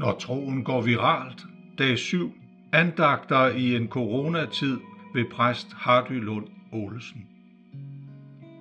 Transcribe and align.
Når 0.00 0.12
troen 0.12 0.64
går 0.64 0.80
viralt, 0.80 1.46
dag 1.78 1.98
7, 1.98 2.32
andagter 2.72 3.46
i 3.46 3.76
en 3.76 3.88
coronatid 3.88 4.78
ved 5.14 5.24
præst 5.32 5.72
Hardy 5.72 6.24
Lund 6.24 6.46
Olsen. 6.72 7.26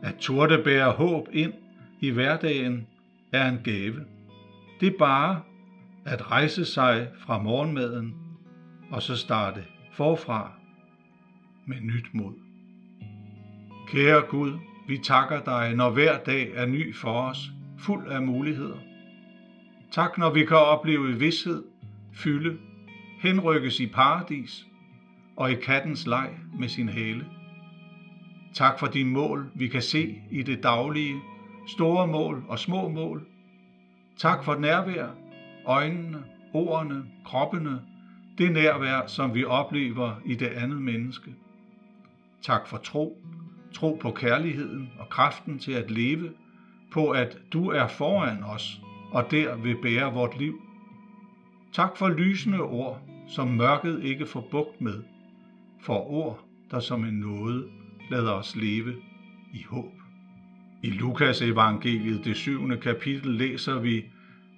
At 0.03 0.15
turde 0.19 0.63
bære 0.63 0.91
håb 0.91 1.27
ind 1.31 1.53
i 1.99 2.09
hverdagen 2.09 2.87
er 3.31 3.49
en 3.49 3.59
gave. 3.63 4.05
Det 4.79 4.87
er 4.87 4.97
bare 4.99 5.41
at 6.05 6.31
rejse 6.31 6.65
sig 6.65 7.07
fra 7.19 7.41
morgenmaden 7.41 8.15
og 8.91 9.01
så 9.01 9.15
starte 9.15 9.63
forfra 9.91 10.51
med 11.65 11.77
nyt 11.81 12.13
mod. 12.13 12.33
Kære 13.87 14.21
Gud, 14.21 14.59
vi 14.87 14.97
takker 14.97 15.43
dig, 15.43 15.75
når 15.75 15.89
hver 15.89 16.17
dag 16.17 16.51
er 16.55 16.65
ny 16.65 16.95
for 16.95 17.21
os, 17.21 17.51
fuld 17.77 18.11
af 18.11 18.21
muligheder. 18.21 18.77
Tak, 19.91 20.17
når 20.17 20.29
vi 20.29 20.45
kan 20.45 20.57
opleve 20.57 21.19
vidshed, 21.19 21.63
fylde, 22.13 22.57
henrykkes 23.19 23.79
i 23.79 23.87
paradis 23.87 24.67
og 25.35 25.51
i 25.51 25.55
kattens 25.55 26.07
leg 26.07 26.29
med 26.59 26.69
sin 26.69 26.89
hale. 26.89 27.25
Tak 28.53 28.79
for 28.79 28.87
de 28.87 29.05
mål, 29.05 29.51
vi 29.55 29.67
kan 29.67 29.81
se 29.81 30.21
i 30.31 30.43
det 30.43 30.63
daglige, 30.63 31.21
store 31.67 32.07
mål 32.07 32.43
og 32.47 32.59
små 32.59 32.87
mål. 32.87 33.25
Tak 34.17 34.43
for 34.43 34.55
nærvær, 34.55 35.07
øjnene, 35.65 36.23
ordene, 36.53 37.05
kroppene, 37.25 37.81
det 38.37 38.51
nærvær, 38.51 39.07
som 39.07 39.33
vi 39.33 39.45
oplever 39.45 40.15
i 40.25 40.35
det 40.35 40.47
andet 40.47 40.81
menneske. 40.81 41.35
Tak 42.41 42.67
for 42.67 42.77
tro, 42.77 43.21
tro 43.73 43.97
på 44.01 44.11
kærligheden 44.11 44.91
og 44.99 45.09
kraften 45.09 45.59
til 45.59 45.71
at 45.71 45.91
leve, 45.91 46.31
på 46.91 47.09
at 47.09 47.37
du 47.53 47.69
er 47.69 47.87
foran 47.87 48.43
os 48.43 48.81
og 49.11 49.31
der 49.31 49.55
vil 49.55 49.77
bære 49.81 50.13
vort 50.13 50.39
liv. 50.39 50.61
Tak 51.73 51.97
for 51.97 52.09
lysende 52.09 52.61
ord, 52.61 53.01
som 53.27 53.47
mørket 53.47 54.03
ikke 54.03 54.25
får 54.25 54.47
bugt 54.51 54.81
med, 54.81 55.03
for 55.81 56.11
ord, 56.11 56.39
der 56.71 56.79
som 56.79 57.05
en 57.05 57.13
nåde 57.13 57.65
lader 58.11 58.31
os 58.31 58.55
leve 58.55 58.95
i 59.53 59.65
håb. 59.69 59.91
I 60.83 60.89
Lukas 60.89 61.41
evangeliet, 61.41 62.25
det 62.25 62.37
syvende 62.37 62.77
kapitel, 62.77 63.31
læser 63.31 63.79
vi, 63.79 64.03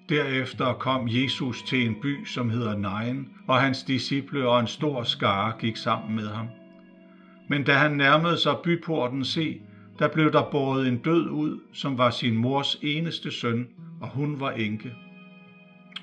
Derefter 0.09 0.73
kom 0.73 1.07
Jesus 1.07 1.63
til 1.63 1.85
en 1.85 1.95
by, 2.01 2.25
som 2.25 2.49
hedder 2.49 2.77
Nain, 2.77 3.29
og 3.47 3.61
hans 3.61 3.83
disciple 3.83 4.47
og 4.47 4.59
en 4.59 4.67
stor 4.67 5.03
skare 5.03 5.53
gik 5.59 5.77
sammen 5.77 6.15
med 6.15 6.27
ham. 6.27 6.47
Men 7.49 7.63
da 7.63 7.73
han 7.73 7.91
nærmede 7.91 8.37
sig 8.37 8.55
byporten, 8.63 9.25
se, 9.25 9.61
der 10.01 10.07
blev 10.07 10.31
der 10.31 10.43
båret 10.51 10.87
en 10.87 10.97
død 10.97 11.29
ud, 11.29 11.59
som 11.73 11.97
var 11.97 12.09
sin 12.09 12.37
mors 12.37 12.79
eneste 12.81 13.31
søn, 13.31 13.67
og 14.01 14.09
hun 14.09 14.39
var 14.39 14.51
enke. 14.51 14.93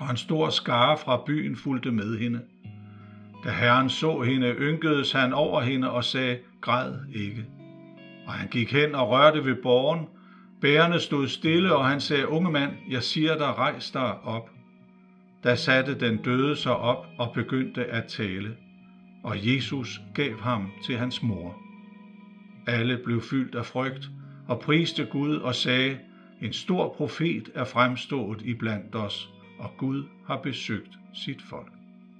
Og 0.00 0.10
en 0.10 0.16
stor 0.16 0.50
skare 0.50 0.98
fra 0.98 1.22
byen 1.26 1.56
fulgte 1.56 1.90
med 1.90 2.18
hende. 2.18 2.40
Da 3.44 3.50
Herren 3.50 3.88
så 3.88 4.22
hende, 4.22 4.54
ynkedes 4.58 5.12
han 5.12 5.32
over 5.32 5.60
hende 5.60 5.90
og 5.90 6.04
sagde, 6.04 6.38
græd 6.60 6.94
ikke. 7.14 7.46
Og 8.26 8.32
han 8.32 8.48
gik 8.48 8.72
hen 8.72 8.94
og 8.94 9.10
rørte 9.10 9.44
ved 9.44 9.54
borgen. 9.62 10.06
Bærerne 10.60 11.00
stod 11.00 11.28
stille, 11.28 11.74
og 11.74 11.88
han 11.88 12.00
sagde, 12.00 12.28
unge 12.28 12.50
mand, 12.50 12.72
jeg 12.90 13.02
siger 13.02 13.38
dig, 13.38 13.58
rejs 13.58 13.90
dig 13.90 14.20
op. 14.24 14.50
Da 15.44 15.54
satte 15.54 16.00
den 16.00 16.16
døde 16.16 16.56
sig 16.56 16.76
op 16.76 17.06
og 17.18 17.32
begyndte 17.34 17.84
at 17.84 18.04
tale, 18.06 18.56
og 19.24 19.54
Jesus 19.54 20.00
gav 20.14 20.40
ham 20.40 20.70
til 20.84 20.96
hans 20.96 21.22
mor. 21.22 21.67
Alle 22.68 22.98
blev 23.04 23.20
fyldt 23.20 23.54
af 23.54 23.66
frygt 23.66 24.10
og 24.48 24.60
priste 24.60 25.04
Gud 25.04 25.36
og 25.36 25.54
sagde, 25.54 25.98
en 26.42 26.52
stor 26.52 26.94
profet 26.96 27.50
er 27.54 27.64
fremstået 27.64 28.42
i 28.42 28.54
blandt 28.54 28.94
os, 28.94 29.28
og 29.58 29.70
Gud 29.78 30.04
har 30.26 30.36
besøgt 30.36 30.98
sit 31.14 31.42
folk. 31.42 31.72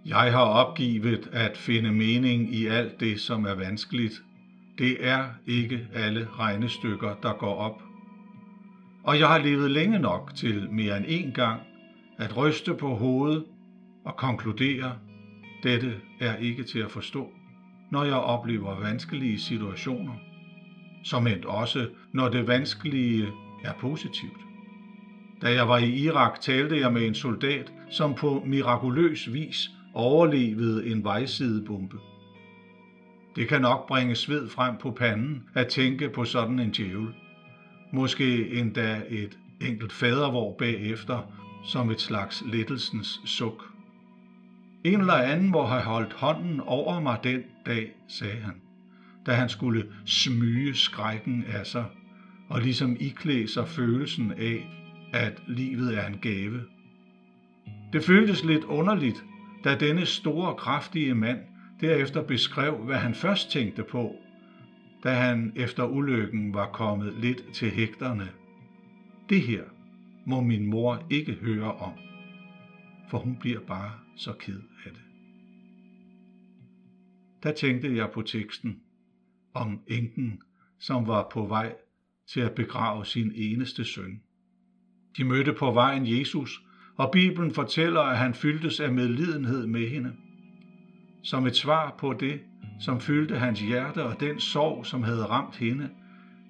Jeg 0.06 0.32
har 0.32 0.44
opgivet 0.44 1.28
at 1.32 1.56
finde 1.56 1.92
mening 1.92 2.54
i 2.54 2.66
alt 2.66 3.00
det, 3.00 3.20
som 3.20 3.44
er 3.44 3.54
vanskeligt. 3.54 4.22
Det 4.78 5.06
er 5.06 5.28
ikke 5.46 5.88
alle 5.94 6.28
regnestykker, 6.38 7.14
der 7.22 7.32
går 7.32 7.54
op. 7.54 7.82
Og 9.04 9.18
jeg 9.18 9.28
har 9.28 9.38
levet 9.38 9.70
længe 9.70 9.98
nok 9.98 10.34
til 10.34 10.70
mere 10.70 10.96
end 10.96 11.04
en 11.08 11.32
gang 11.32 11.60
at 12.18 12.36
ryste 12.36 12.74
på 12.74 12.94
hovedet 12.94 13.44
og 14.04 14.16
konkludere, 14.16 14.92
dette 15.62 15.94
er 16.20 16.36
ikke 16.36 16.62
til 16.62 16.78
at 16.78 16.90
forstå, 16.90 17.32
når 17.90 18.04
jeg 18.04 18.16
oplever 18.16 18.80
vanskelige 18.80 19.38
situationer, 19.38 20.12
som 21.04 21.26
end 21.26 21.44
også, 21.44 21.86
når 22.12 22.28
det 22.28 22.46
vanskelige 22.46 23.32
er 23.64 23.72
positivt. 23.80 24.40
Da 25.42 25.52
jeg 25.52 25.68
var 25.68 25.78
i 25.78 25.88
Irak, 25.88 26.40
talte 26.40 26.78
jeg 26.78 26.92
med 26.92 27.06
en 27.06 27.14
soldat, 27.14 27.72
som 27.90 28.14
på 28.14 28.42
mirakuløs 28.46 29.32
vis 29.32 29.70
overlevede 29.94 30.86
en 30.86 31.04
vejsidebombe. 31.04 31.96
Det 33.36 33.48
kan 33.48 33.62
nok 33.62 33.88
bringe 33.88 34.14
sved 34.14 34.48
frem 34.48 34.76
på 34.76 34.90
panden 34.90 35.42
at 35.54 35.68
tænke 35.68 36.08
på 36.08 36.24
sådan 36.24 36.58
en 36.58 36.70
djævel. 36.70 37.08
Måske 37.92 38.50
endda 38.50 39.02
et 39.08 39.38
enkelt 39.60 39.92
fadervor 39.92 40.52
bagefter, 40.58 41.20
som 41.64 41.90
et 41.90 42.00
slags 42.00 42.42
lettelsens 42.46 43.20
suk. 43.24 43.64
En 44.84 45.00
eller 45.00 45.14
anden 45.14 45.50
må 45.50 45.64
have 45.64 45.82
holdt 45.82 46.12
hånden 46.12 46.60
over 46.60 47.00
mig 47.00 47.18
den 47.24 47.42
dag, 47.66 47.92
sagde 48.08 48.40
han, 48.40 48.54
da 49.28 49.32
han 49.32 49.48
skulle 49.48 49.86
smyge 50.04 50.74
skrækken 50.74 51.44
af 51.44 51.66
sig 51.66 51.84
og 52.48 52.60
ligesom 52.60 52.96
iklæde 53.00 53.48
sig 53.48 53.68
følelsen 53.68 54.32
af, 54.32 54.66
at 55.12 55.42
livet 55.46 55.98
er 55.98 56.06
en 56.06 56.18
gave. 56.18 56.60
Det 57.92 58.04
føltes 58.04 58.44
lidt 58.44 58.64
underligt, 58.64 59.24
da 59.64 59.74
denne 59.74 60.06
store, 60.06 60.54
kraftige 60.54 61.14
mand 61.14 61.38
derefter 61.80 62.22
beskrev, 62.22 62.76
hvad 62.76 62.96
han 62.96 63.14
først 63.14 63.50
tænkte 63.50 63.82
på, 63.82 64.14
da 65.04 65.14
han 65.14 65.52
efter 65.56 65.84
ulykken 65.84 66.54
var 66.54 66.66
kommet 66.66 67.14
lidt 67.20 67.52
til 67.52 67.70
hægterne. 67.70 68.28
Det 69.28 69.42
her 69.42 69.62
må 70.26 70.40
min 70.40 70.66
mor 70.66 71.06
ikke 71.10 71.32
høre 71.32 71.72
om, 71.72 71.92
for 73.10 73.18
hun 73.18 73.36
bliver 73.40 73.60
bare 73.60 73.92
så 74.16 74.32
ked 74.32 74.60
af 74.84 74.90
det. 74.90 75.02
Der 77.42 77.52
tænkte 77.52 77.96
jeg 77.96 78.10
på 78.14 78.22
teksten 78.22 78.80
om 79.54 79.80
enken, 79.86 80.42
som 80.78 81.06
var 81.06 81.28
på 81.32 81.46
vej 81.46 81.74
til 82.26 82.40
at 82.40 82.52
begrave 82.52 83.04
sin 83.04 83.32
eneste 83.34 83.84
søn. 83.84 84.20
De 85.16 85.24
mødte 85.24 85.52
på 85.52 85.72
vejen 85.72 86.18
Jesus, 86.18 86.62
og 86.96 87.10
Bibelen 87.12 87.54
fortæller, 87.54 88.00
at 88.00 88.18
han 88.18 88.34
fyldtes 88.34 88.80
af 88.80 88.92
medlidenhed 88.92 89.66
med 89.66 89.88
hende. 89.88 90.12
Som 91.22 91.46
et 91.46 91.56
svar 91.56 91.94
på 91.98 92.12
det, 92.12 92.40
som 92.80 93.00
fyldte 93.00 93.38
hans 93.38 93.60
hjerte 93.60 94.04
og 94.04 94.20
den 94.20 94.40
sorg, 94.40 94.86
som 94.86 95.02
havde 95.02 95.26
ramt 95.26 95.56
hende, 95.56 95.90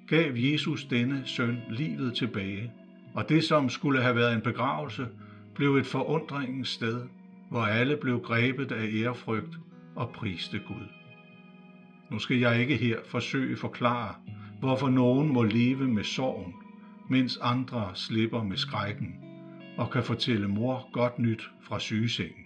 gav 0.09 0.33
Jesus 0.37 0.85
denne 0.85 1.23
søn 1.27 1.59
livet 1.71 2.15
tilbage, 2.15 2.73
og 3.15 3.29
det, 3.29 3.45
som 3.45 3.69
skulle 3.69 4.03
have 4.03 4.17
været 4.17 4.35
en 4.35 4.41
begravelse, 4.41 5.09
blev 5.55 5.77
et 5.77 5.87
forundringens 5.87 6.69
sted, 6.69 7.07
hvor 7.51 7.63
alle 7.63 7.97
blev 7.97 8.21
grebet 8.21 8.73
af 8.73 8.89
ærefrygt 8.95 9.59
og 9.97 10.11
priste 10.11 10.59
Gud. 10.59 10.98
Nu 12.11 12.19
skal 12.19 12.39
jeg 12.39 12.61
ikke 12.61 12.77
her 12.77 12.99
forsøge 13.05 13.53
at 13.53 13.59
forklare, 13.59 14.15
hvorfor 14.61 14.89
nogen 14.89 15.33
må 15.33 15.43
leve 15.43 15.89
med 15.89 16.05
sorgen, 16.05 16.55
mens 17.11 17.39
andre 17.43 17.91
slipper 17.95 18.43
med 18.43 18.57
skrækken 18.57 19.17
og 19.79 19.91
kan 19.91 20.03
fortælle 20.03 20.49
mor 20.49 20.89
godt 20.93 21.19
nyt 21.19 21.51
fra 21.63 21.79
sygesengen. 21.79 22.45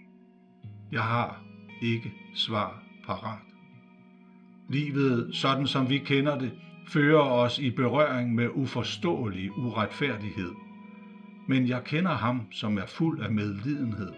Jeg 0.91 1.03
har 1.03 1.43
ikke 1.81 2.13
svar 2.35 2.83
parat. 3.05 3.39
Livet, 4.69 5.35
sådan 5.35 5.67
som 5.67 5.89
vi 5.89 5.97
kender 5.97 6.37
det, 6.37 6.51
fører 6.87 7.21
os 7.21 7.59
i 7.59 7.71
berøring 7.71 8.35
med 8.35 8.49
uforståelig 8.53 9.51
uretfærdighed. 9.57 10.51
Men 11.47 11.67
jeg 11.67 11.83
kender 11.83 12.11
ham, 12.11 12.41
som 12.51 12.77
er 12.77 12.85
fuld 12.85 13.21
af 13.21 13.31
medlidenhed, 13.31 14.11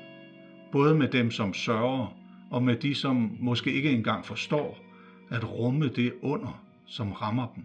både 0.72 0.96
med 0.96 1.08
dem, 1.08 1.32
som 1.32 1.54
sørger, 1.54 2.18
og 2.52 2.64
med 2.64 2.76
de, 2.76 2.96
som 2.96 3.38
måske 3.40 3.72
ikke 3.74 3.92
engang 3.92 4.26
forstår 4.26 4.85
at 5.30 5.52
rumme 5.52 5.88
det 5.88 6.14
under, 6.22 6.64
som 6.86 7.12
rammer 7.12 7.48
dem. 7.56 7.64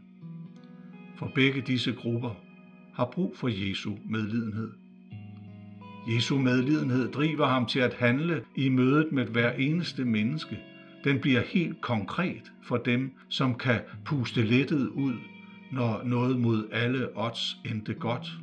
For 1.17 1.31
begge 1.35 1.61
disse 1.61 1.93
grupper 1.93 2.31
har 2.95 3.05
brug 3.05 3.37
for 3.37 3.49
Jesu 3.49 3.93
medlidenhed. 4.09 4.71
Jesu 6.09 6.39
medlidenhed 6.39 7.13
driver 7.13 7.47
ham 7.47 7.67
til 7.67 7.81
at 7.81 7.95
handle 7.95 8.45
i 8.57 8.69
mødet 8.69 9.13
med 9.13 9.27
hver 9.27 9.53
eneste 9.53 10.05
menneske. 10.05 10.59
Den 11.05 11.21
bliver 11.21 11.41
helt 11.41 11.81
konkret 11.81 12.53
for 12.63 12.77
dem, 12.77 13.11
som 13.29 13.55
kan 13.55 13.81
puste 14.05 14.43
lettet 14.43 14.89
ud, 14.89 15.15
når 15.73 16.03
noget 16.05 16.41
mod 16.41 16.69
alle 16.73 17.09
odds 17.15 17.57
endte 17.65 17.95
godt. 17.95 18.39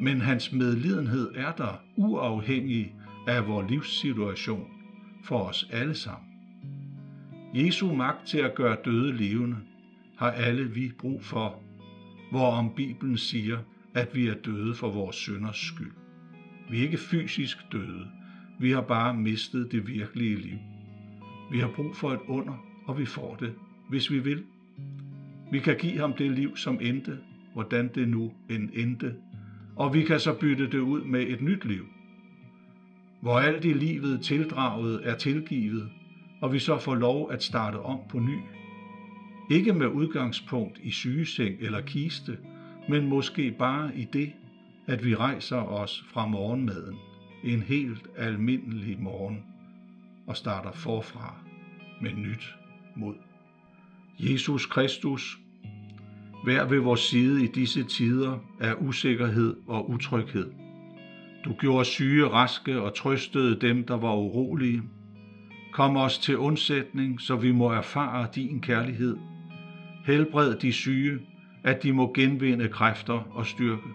Men 0.00 0.20
hans 0.20 0.52
medlidenhed 0.52 1.30
er 1.34 1.52
der 1.52 1.80
uafhængig 1.96 2.94
af 3.26 3.46
vores 3.46 3.70
livssituation 3.70 4.66
for 5.24 5.38
os 5.38 5.68
alle 5.72 5.94
sammen. 5.94 6.27
Jesu 7.58 7.94
magt 7.94 8.26
til 8.26 8.38
at 8.38 8.54
gøre 8.54 8.76
døde 8.84 9.16
levende 9.16 9.56
har 10.16 10.30
alle 10.30 10.64
vi 10.70 10.92
brug 10.98 11.24
for, 11.24 11.60
hvorom 12.30 12.70
Bibelen 12.76 13.16
siger, 13.16 13.58
at 13.94 14.14
vi 14.14 14.26
er 14.26 14.34
døde 14.34 14.74
for 14.74 14.90
vores 14.90 15.16
synders 15.16 15.56
skyld. 15.56 15.92
Vi 16.70 16.78
er 16.78 16.82
ikke 16.82 16.98
fysisk 16.98 17.58
døde. 17.72 18.06
Vi 18.60 18.70
har 18.70 18.80
bare 18.80 19.14
mistet 19.14 19.72
det 19.72 19.88
virkelige 19.88 20.36
liv. 20.36 20.58
Vi 21.50 21.58
har 21.58 21.68
brug 21.68 21.96
for 21.96 22.12
et 22.12 22.20
under, 22.26 22.64
og 22.86 22.98
vi 22.98 23.04
får 23.04 23.36
det, 23.40 23.54
hvis 23.88 24.10
vi 24.10 24.18
vil. 24.18 24.44
Vi 25.52 25.58
kan 25.58 25.76
give 25.76 25.98
ham 25.98 26.12
det 26.12 26.30
liv, 26.30 26.56
som 26.56 26.78
endte, 26.82 27.18
hvordan 27.52 27.90
det 27.94 28.08
nu 28.08 28.32
end 28.50 28.70
endte, 28.72 29.14
og 29.76 29.94
vi 29.94 30.02
kan 30.02 30.20
så 30.20 30.32
bytte 30.32 30.66
det 30.66 30.78
ud 30.78 31.04
med 31.04 31.20
et 31.20 31.40
nyt 31.40 31.64
liv, 31.64 31.86
hvor 33.20 33.38
alt 33.38 33.64
i 33.64 33.72
livet 33.72 34.20
tildraget 34.20 35.00
er 35.04 35.14
tilgivet, 35.14 35.90
og 36.40 36.52
vi 36.52 36.58
så 36.58 36.78
får 36.78 36.94
lov 36.94 37.32
at 37.32 37.42
starte 37.42 37.76
om 37.76 37.98
på 38.08 38.18
ny. 38.18 38.38
Ikke 39.50 39.72
med 39.72 39.86
udgangspunkt 39.86 40.80
i 40.82 40.90
sygeseng 40.90 41.56
eller 41.60 41.80
kiste, 41.80 42.38
men 42.88 43.06
måske 43.06 43.54
bare 43.58 43.96
i 43.96 44.04
det, 44.12 44.32
at 44.86 45.04
vi 45.04 45.14
rejser 45.14 45.56
os 45.56 46.04
fra 46.12 46.26
morgenmaden, 46.26 46.96
en 47.44 47.62
helt 47.62 48.08
almindelig 48.16 49.00
morgen, 49.00 49.44
og 50.26 50.36
starter 50.36 50.72
forfra 50.72 51.34
med 52.02 52.12
nyt 52.12 52.54
mod. 52.96 53.14
Jesus 54.18 54.66
Kristus, 54.66 55.38
vær 56.46 56.64
ved 56.64 56.78
vores 56.78 57.00
side 57.00 57.44
i 57.44 57.46
disse 57.46 57.84
tider 57.84 58.38
af 58.60 58.74
usikkerhed 58.80 59.56
og 59.66 59.90
utryghed. 59.90 60.50
Du 61.44 61.52
gjorde 61.52 61.84
syge 61.84 62.28
raske 62.28 62.80
og 62.80 62.94
trøstede 62.94 63.60
dem, 63.60 63.86
der 63.86 63.96
var 63.96 64.14
urolige. 64.14 64.82
Kom 65.72 65.96
os 65.96 66.18
til 66.18 66.38
undsætning, 66.38 67.20
så 67.20 67.36
vi 67.36 67.52
må 67.52 67.72
erfare 67.72 68.28
din 68.34 68.60
kærlighed. 68.60 69.16
Helbred 70.06 70.54
de 70.54 70.72
syge, 70.72 71.18
at 71.64 71.82
de 71.82 71.92
må 71.92 72.12
genvinde 72.14 72.68
kræfter 72.68 73.20
og 73.30 73.46
styrke. 73.46 73.88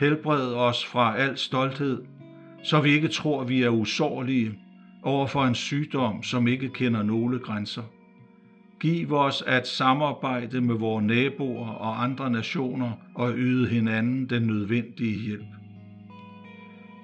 Helbred 0.00 0.54
os 0.54 0.86
fra 0.86 1.16
al 1.16 1.38
stolthed, 1.38 2.02
så 2.64 2.80
vi 2.80 2.90
ikke 2.90 3.08
tror, 3.08 3.44
vi 3.44 3.62
er 3.62 3.68
usårlige 3.68 4.58
over 5.02 5.26
for 5.26 5.44
en 5.44 5.54
sygdom, 5.54 6.22
som 6.22 6.46
ikke 6.46 6.68
kender 6.68 7.02
nogle 7.02 7.38
grænser. 7.38 7.82
Giv 8.80 9.12
os 9.12 9.42
at 9.46 9.68
samarbejde 9.68 10.60
med 10.60 10.74
vores 10.74 11.04
naboer 11.04 11.68
og 11.68 12.02
andre 12.02 12.30
nationer 12.30 12.92
og 13.14 13.32
yde 13.36 13.68
hinanden 13.68 14.30
den 14.30 14.42
nødvendige 14.42 15.18
hjælp. 15.18 15.46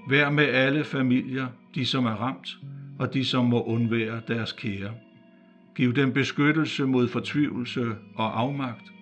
Vær 0.09 0.31
med 0.31 0.45
alle 0.45 0.85
familier, 0.85 1.47
de 1.75 1.87
som 1.87 2.07
er 2.07 2.15
ramt, 2.15 2.49
og 2.99 3.15
de 3.15 3.25
som 3.25 3.45
må 3.45 3.63
undvære 3.63 4.21
deres 4.29 4.53
kære. 4.53 4.91
Giv 5.77 5.95
dem 5.95 6.13
beskyttelse 6.13 6.85
mod 6.85 7.09
fortvivlelse 7.09 7.87
og 8.15 8.41
afmagt. 8.41 8.93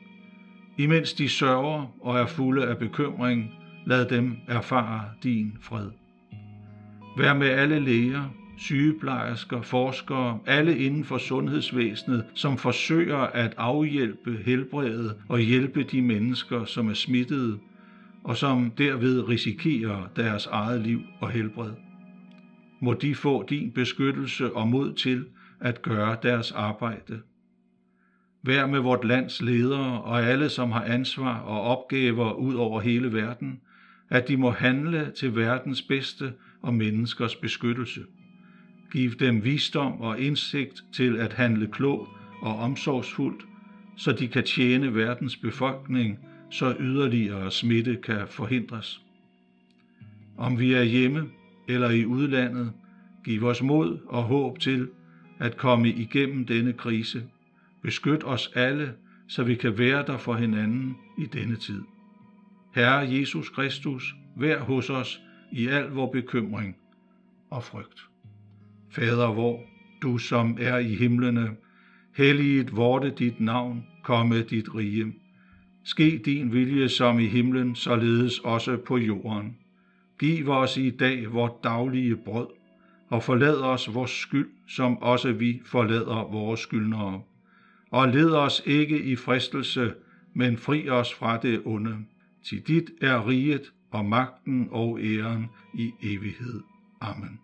Imens 0.79 1.13
de 1.13 1.29
sørger 1.29 1.95
og 2.01 2.19
er 2.19 2.27
fulde 2.27 2.67
af 2.67 2.79
bekymring, 2.79 3.51
lad 3.87 4.07
dem 4.07 4.37
erfare 4.49 5.05
din 5.23 5.57
fred. 5.61 5.89
Vær 7.19 7.35
med 7.35 7.47
alle 7.47 7.79
læger, 7.79 8.25
sygeplejersker, 8.57 9.63
forskere, 9.63 10.39
alle 10.47 10.79
inden 10.79 11.05
for 11.05 11.19
sundhedsvæsenet, 11.19 12.25
som 12.35 12.59
forsøger 12.59 13.19
at 13.19 13.55
afhjælpe, 13.57 14.39
helbrede 14.45 15.15
og 15.29 15.39
hjælpe 15.39 15.83
de 15.83 16.03
mennesker, 16.03 16.65
som 16.65 16.89
er 16.89 16.95
smittede, 16.95 17.59
og 18.25 18.37
som 18.37 18.73
derved 18.79 19.29
risikerer 19.29 20.11
deres 20.17 20.47
eget 20.47 20.81
liv 20.81 21.01
og 21.21 21.31
helbred. 21.31 21.86
Må 22.81 22.95
de 22.95 23.15
få 23.15 23.47
din 23.49 23.71
beskyttelse 23.71 24.53
og 24.53 24.69
mod 24.69 24.93
til 24.93 25.25
at 25.61 25.83
gøre 25.83 26.17
deres 26.23 26.53
arbejde. 26.53 27.21
Vær 28.43 28.67
med 28.67 28.81
vort 28.81 29.05
lands 29.05 29.43
ledere 29.43 30.03
og 30.03 30.23
alle, 30.23 30.49
som 30.49 30.73
har 30.73 30.85
ansvar 30.85 31.39
og 31.39 31.61
opgaver 31.61 32.33
ud 32.33 32.55
over 32.55 32.81
hele 32.81 33.13
verden, 33.13 33.61
at 34.11 34.29
de 34.29 34.37
må 34.37 34.51
handle 34.51 35.13
til 35.17 35.37
verdens 35.37 35.83
bedste 35.83 36.33
og 36.63 36.75
menneskers 36.75 37.35
beskyttelse. 37.35 38.01
Giv 38.93 39.11
dem 39.11 39.45
visdom 39.45 40.01
og 40.01 40.21
indsigt 40.21 40.85
til 40.93 41.17
at 41.17 41.33
handle 41.33 41.67
klogt 41.67 42.11
og 42.43 42.57
omsorgsfuldt, 42.57 43.47
så 43.97 44.13
de 44.13 44.29
kan 44.29 44.45
tjene 44.45 44.95
verdens 44.95 45.37
befolkning, 45.37 46.19
så 46.51 46.77
yderligere 46.81 47.51
smitte 47.51 47.97
kan 47.97 48.29
forhindres. 48.29 49.01
Om 50.37 50.59
vi 50.59 50.73
er 50.73 50.83
hjemme 50.83 51.27
eller 51.69 51.91
i 51.91 52.07
udlandet, 52.07 52.73
giv 53.25 53.45
os 53.45 53.63
mod 53.63 53.99
og 54.07 54.23
håb 54.23 54.59
til 54.59 54.89
at 55.39 55.57
komme 55.57 55.89
igennem 55.89 56.47
denne 56.47 56.73
krise. 56.73 57.23
Beskyt 57.83 58.25
os 58.25 58.51
alle, 58.55 58.93
så 59.29 59.45
vi 59.45 59.55
kan 59.55 59.79
være 59.79 60.07
der 60.07 60.19
for 60.19 60.35
hinanden 60.35 60.97
i 61.19 61.27
denne 61.27 61.57
tid. 61.57 61.83
Herre 62.75 63.11
Jesus 63.11 63.49
Kristus, 63.49 64.15
vær 64.37 64.61
hos 64.61 64.91
os 64.91 65.21
i 65.53 65.67
al 65.67 65.91
vor 65.91 66.13
bekymring 66.13 66.77
og 67.51 67.65
frygt. 67.65 68.01
Fader 68.91 69.33
vor, 69.35 69.61
du 70.03 70.19
som 70.19 70.57
er 70.61 70.79
i 70.79 70.95
himlene, 70.95 71.57
helliget 72.17 72.77
vorte 72.77 73.11
dit 73.11 73.41
navn, 73.41 73.87
komme 74.05 74.43
dit 74.43 74.75
rige. 74.75 75.13
Ske 75.85 76.23
din 76.25 76.53
vilje 76.53 76.89
som 76.89 77.19
i 77.19 77.27
himlen, 77.27 77.75
således 77.75 78.39
også 78.39 78.77
på 78.77 78.97
jorden. 78.97 79.57
Giv 80.19 80.49
os 80.49 80.77
i 80.77 80.91
dag 80.91 81.33
vort 81.33 81.65
daglige 81.65 82.17
brød, 82.17 82.47
og 83.09 83.23
forlad 83.23 83.61
os 83.61 83.95
vores 83.95 84.11
skyld, 84.11 84.51
som 84.69 84.99
også 85.03 85.33
vi 85.33 85.63
forlader 85.65 86.31
vores 86.31 86.61
skyldnere. 86.61 87.23
Og 87.91 88.09
led 88.09 88.31
os 88.31 88.63
ikke 88.67 89.03
i 89.03 89.17
fristelse, 89.17 89.95
men 90.35 90.57
fri 90.57 90.89
os 90.89 91.15
fra 91.15 91.37
det 91.37 91.63
onde. 91.65 91.97
Til 92.45 92.61
dit 92.67 92.91
er 93.01 93.29
riget 93.29 93.73
og 93.91 94.05
magten 94.05 94.69
og 94.71 94.99
æren 95.01 95.47
i 95.75 95.93
evighed. 96.03 96.63
Amen. 97.01 97.41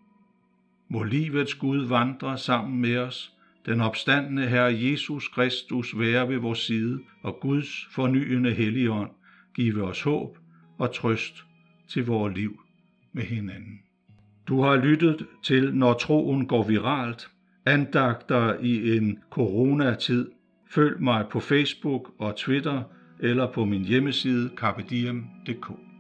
Må 0.89 1.03
livets 1.03 1.55
Gud 1.55 1.87
vandre 1.87 2.39
sammen 2.39 2.81
med 2.81 2.99
os, 2.99 3.33
den 3.67 3.81
opstandende 3.81 4.47
Herre 4.47 4.79
Jesus 4.81 5.29
Kristus 5.29 5.99
være 5.99 6.29
ved 6.29 6.39
vores 6.39 6.59
side, 6.59 7.01
og 7.23 7.41
Guds 7.41 7.87
fornyende 7.91 8.51
helligånd 8.51 9.11
give 9.55 9.83
os 9.83 10.03
håb 10.03 10.39
og 10.79 10.95
trøst 10.95 11.45
til 11.93 12.07
vores 12.07 12.37
liv 12.37 12.61
med 13.13 13.23
hinanden. 13.23 13.79
Du 14.49 14.61
har 14.61 14.77
lyttet 14.77 15.27
til 15.45 15.75
Når 15.75 15.93
troen 15.93 16.47
går 16.47 16.63
viralt, 16.63 17.29
andagter 17.67 18.59
i 18.61 18.97
en 18.97 19.19
coronatid. 19.31 20.31
Følg 20.71 21.03
mig 21.03 21.27
på 21.31 21.41
Facebook 21.41 22.15
og 22.19 22.37
Twitter 22.37 22.83
eller 23.21 23.53
på 23.53 23.65
min 23.65 23.85
hjemmeside 23.85 24.51
carpediem.dk. 24.57 25.92